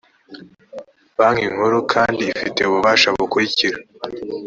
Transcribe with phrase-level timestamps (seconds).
[1.17, 3.77] banki nkuru kandi ifite ububasha bukurikira